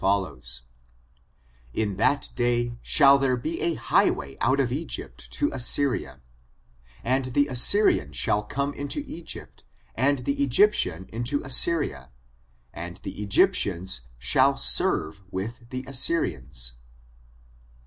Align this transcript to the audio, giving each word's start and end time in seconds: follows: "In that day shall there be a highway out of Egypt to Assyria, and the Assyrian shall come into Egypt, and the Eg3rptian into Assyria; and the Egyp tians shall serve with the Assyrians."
follows: 0.01 0.63
"In 1.75 1.97
that 1.97 2.27
day 2.33 2.75
shall 2.81 3.19
there 3.19 3.37
be 3.37 3.61
a 3.61 3.75
highway 3.75 4.35
out 4.41 4.59
of 4.59 4.71
Egypt 4.71 5.31
to 5.33 5.51
Assyria, 5.53 6.21
and 7.03 7.25
the 7.25 7.45
Assyrian 7.45 8.11
shall 8.11 8.41
come 8.41 8.73
into 8.73 9.01
Egypt, 9.05 9.63
and 9.93 10.25
the 10.25 10.35
Eg3rptian 10.37 11.07
into 11.11 11.43
Assyria; 11.43 12.09
and 12.73 12.97
the 13.03 13.13
Egyp 13.23 13.51
tians 13.51 13.99
shall 14.17 14.57
serve 14.57 15.21
with 15.29 15.69
the 15.69 15.83
Assyrians." 15.87 16.73